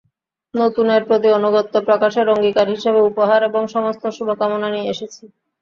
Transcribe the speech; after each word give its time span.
নতুনের 0.53 1.01
প্রতি 1.07 1.29
আনুগত্য 1.31 1.75
প্রকাশের 1.87 2.25
অঙ্গীকার 2.29 2.67
হিসেবে 2.69 2.99
উপহার 3.09 3.39
এবং 3.43 3.61
সমস্ত 3.75 4.03
শুভকামনা 4.17 4.67
নিয়ে 4.69 4.91
এসেছি। 4.93 5.23